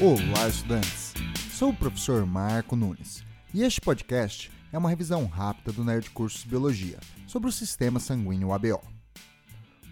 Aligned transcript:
Olá, 0.00 0.48
estudantes! 0.48 1.14
Sou 1.52 1.70
o 1.70 1.74
professor 1.74 2.26
Marco 2.26 2.74
Nunes 2.74 3.24
e 3.54 3.62
este 3.62 3.80
podcast 3.80 4.50
é 4.72 4.76
uma 4.76 4.88
revisão 4.88 5.24
rápida 5.26 5.70
do 5.70 5.84
Nerd 5.84 6.10
Cursos 6.10 6.42
Biologia 6.42 6.98
sobre 7.28 7.48
o 7.48 7.52
sistema 7.52 8.00
sanguíneo 8.00 8.52
ABO. 8.52 8.82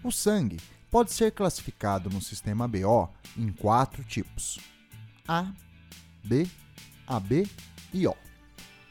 O 0.03 0.11
sangue 0.11 0.59
pode 0.91 1.13
ser 1.13 1.31
classificado 1.31 2.09
no 2.09 2.21
sistema 2.21 2.65
ABO 2.65 3.09
em 3.37 3.49
quatro 3.53 4.03
tipos: 4.03 4.59
A, 5.25 5.53
B, 6.21 6.45
AB 7.07 7.49
e 7.93 8.05
O. 8.05 8.15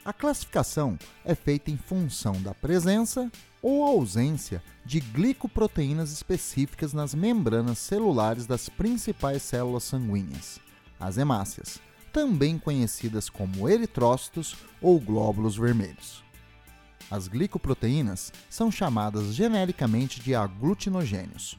A 0.06 0.14
classificação 0.14 0.98
é 1.26 1.34
feita 1.34 1.70
em 1.70 1.76
função 1.76 2.40
da 2.40 2.54
presença 2.54 3.30
ou 3.60 3.84
ausência 3.84 4.62
de 4.82 4.98
glicoproteínas 4.98 6.10
específicas 6.10 6.94
nas 6.94 7.14
membranas 7.14 7.78
celulares 7.78 8.46
das 8.46 8.70
principais 8.70 9.42
células 9.42 9.84
sanguíneas, 9.84 10.58
as 11.02 11.18
hemácias, 11.18 11.80
também 12.12 12.58
conhecidas 12.58 13.28
como 13.28 13.68
eritrócitos 13.68 14.56
ou 14.80 15.00
glóbulos 15.00 15.56
vermelhos. 15.56 16.22
As 17.10 17.26
glicoproteínas 17.26 18.32
são 18.48 18.70
chamadas 18.70 19.34
genericamente 19.34 20.20
de 20.20 20.34
aglutinogênios. 20.34 21.58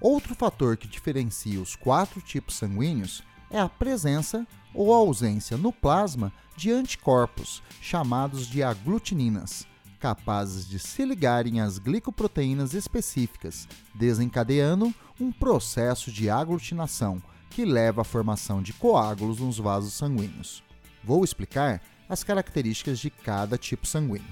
Outro 0.00 0.34
fator 0.34 0.76
que 0.76 0.86
diferencia 0.86 1.60
os 1.60 1.74
quatro 1.74 2.20
tipos 2.20 2.56
sanguíneos 2.56 3.22
é 3.50 3.58
a 3.58 3.68
presença 3.68 4.46
ou 4.72 4.94
ausência 4.94 5.56
no 5.56 5.72
plasma 5.72 6.32
de 6.56 6.70
anticorpos, 6.70 7.62
chamados 7.80 8.46
de 8.46 8.62
aglutininas, 8.62 9.66
capazes 9.98 10.68
de 10.68 10.78
se 10.78 11.04
ligarem 11.04 11.60
às 11.60 11.78
glicoproteínas 11.78 12.74
específicas, 12.74 13.66
desencadeando 13.94 14.94
um 15.20 15.32
processo 15.32 16.12
de 16.12 16.28
aglutinação 16.30 17.22
que 17.56 17.64
leva 17.64 18.02
à 18.02 18.04
formação 18.04 18.60
de 18.60 18.74
coágulos 18.74 19.40
nos 19.40 19.56
vasos 19.56 19.94
sanguíneos. 19.94 20.62
Vou 21.02 21.24
explicar 21.24 21.80
as 22.06 22.22
características 22.22 22.98
de 22.98 23.08
cada 23.08 23.56
tipo 23.56 23.86
sanguíneo. 23.86 24.28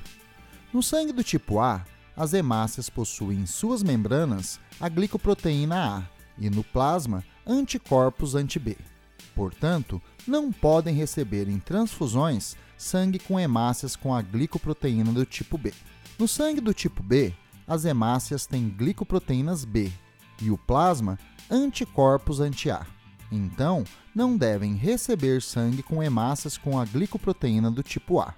No 0.71 0.83
sangue 0.83 1.11
do 1.11 1.25
tipo 1.25 1.59
A, 1.59 1.87
as 2.15 2.35
hemácias 2.35 2.91
possuem 2.91 3.39
em 3.39 3.47
suas 3.47 3.83
membranas 3.83 4.61
a 4.79 4.91
glicoproteína 4.91 5.75
A 5.75 6.03
e 6.37 6.51
no 6.51 6.63
plasma 6.63 7.25
anticorpos 7.47 8.35
anti-B. 8.35 8.77
Portanto, 9.35 10.03
não 10.29 10.53
podem 10.53 10.95
receber 10.95 11.49
em 11.49 11.59
transfusões 11.59 12.59
sangue 12.77 13.19
com 13.19 13.41
hemácias 13.41 13.97
com 13.97 14.15
a 14.15 14.21
glicoproteína 14.21 15.13
do 15.13 15.25
tipo 15.25 15.57
B. 15.57 15.73
No 16.19 16.29
sangue 16.29 16.61
do 16.61 16.75
tipo 16.75 17.03
B, 17.03 17.33
as 17.67 17.87
hemácias 17.87 18.45
têm 18.45 18.69
glicoproteínas 18.69 19.65
B 19.65 19.91
e 20.43 20.51
o 20.51 20.59
plasma 20.59 21.19
anticorpos 21.51 22.39
anti-A. 22.39 22.87
Então, 23.31 23.85
não 24.15 24.37
devem 24.37 24.75
receber 24.75 25.43
sangue 25.43 25.83
com 25.83 26.03
hemácias 26.03 26.57
com 26.57 26.79
a 26.79 26.85
glicoproteína 26.85 27.71
do 27.71 27.83
tipo 27.83 28.21
A. 28.21 28.35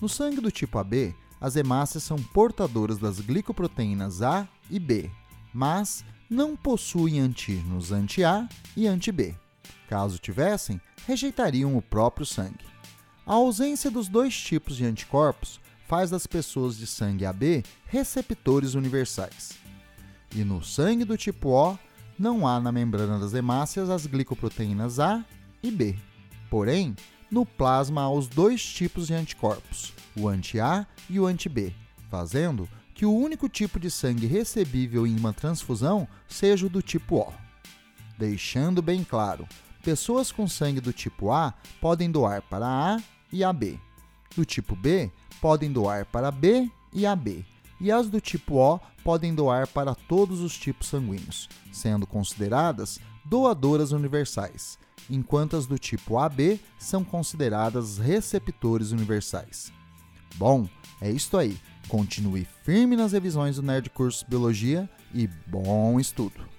No 0.00 0.08
sangue 0.08 0.40
do 0.40 0.50
tipo 0.50 0.78
AB, 0.78 1.14
as 1.40 1.56
hemácias 1.56 2.02
são 2.02 2.16
portadoras 2.16 2.98
das 2.98 3.20
glicoproteínas 3.20 4.22
A 4.22 4.48
e 4.70 4.78
B, 4.78 5.10
mas 5.52 6.04
não 6.28 6.56
possuem 6.56 7.20
antígenos 7.20 7.92
anti-A 7.92 8.48
e 8.76 8.86
anti-B. 8.86 9.34
Caso 9.88 10.18
tivessem, 10.18 10.80
rejeitariam 11.06 11.76
o 11.76 11.82
próprio 11.82 12.26
sangue. 12.26 12.64
A 13.24 13.34
ausência 13.34 13.90
dos 13.90 14.08
dois 14.08 14.36
tipos 14.36 14.76
de 14.76 14.84
anticorpos 14.84 15.60
faz 15.86 16.10
das 16.10 16.26
pessoas 16.26 16.76
de 16.76 16.86
sangue 16.86 17.24
AB 17.24 17.64
receptores 17.86 18.74
universais. 18.74 19.52
E 20.34 20.44
no 20.44 20.62
sangue 20.62 21.04
do 21.04 21.16
tipo 21.16 21.50
O, 21.50 21.78
não 22.18 22.46
há 22.46 22.60
na 22.60 22.72
membrana 22.72 23.18
das 23.18 23.34
hemácias 23.34 23.90
as 23.90 24.06
glicoproteínas 24.06 24.98
A 24.98 25.24
e 25.62 25.70
B. 25.70 25.96
Porém, 26.50 26.94
no 27.30 27.44
plasma 27.44 28.02
há 28.02 28.10
os 28.10 28.28
dois 28.28 28.64
tipos 28.64 29.08
de 29.08 29.14
anticorpos, 29.14 29.92
o 30.16 30.28
anti-A 30.28 30.86
e 31.10 31.18
o 31.18 31.26
anti-B, 31.26 31.74
fazendo 32.10 32.68
que 32.94 33.04
o 33.04 33.14
único 33.14 33.48
tipo 33.48 33.78
de 33.78 33.90
sangue 33.90 34.26
recebível 34.26 35.06
em 35.06 35.18
uma 35.18 35.32
transfusão 35.32 36.08
seja 36.26 36.66
o 36.66 36.70
do 36.70 36.80
tipo 36.80 37.16
O. 37.16 37.32
Deixando 38.18 38.80
bem 38.80 39.04
claro, 39.04 39.46
pessoas 39.82 40.32
com 40.32 40.48
sangue 40.48 40.80
do 40.80 40.92
tipo 40.92 41.30
A 41.30 41.52
podem 41.80 42.10
doar 42.10 42.40
para 42.42 42.66
A 42.66 43.02
e 43.30 43.44
AB. 43.44 43.78
Do 44.34 44.44
tipo 44.44 44.74
B 44.74 45.10
podem 45.40 45.70
doar 45.70 46.06
para 46.06 46.30
B 46.30 46.70
e 46.92 47.04
AB. 47.04 47.44
E 47.80 47.92
as 47.92 48.08
do 48.08 48.20
tipo 48.20 48.56
O 48.56 48.80
podem 49.04 49.34
doar 49.34 49.66
para 49.66 49.94
todos 49.94 50.40
os 50.40 50.56
tipos 50.56 50.88
sanguíneos, 50.88 51.48
sendo 51.72 52.06
consideradas 52.06 52.98
doadoras 53.24 53.92
universais, 53.92 54.78
enquanto 55.10 55.56
as 55.56 55.66
do 55.66 55.78
tipo 55.78 56.18
AB 56.18 56.60
são 56.78 57.04
consideradas 57.04 57.98
receptores 57.98 58.92
universais. 58.92 59.72
Bom, 60.36 60.68
é 61.00 61.10
isto 61.10 61.36
aí. 61.36 61.58
Continue 61.88 62.46
firme 62.64 62.96
nas 62.96 63.12
revisões 63.12 63.56
do 63.56 63.62
Nerd 63.62 63.90
Curso 63.90 64.26
Biologia 64.28 64.88
e 65.14 65.28
bom 65.46 66.00
estudo! 66.00 66.55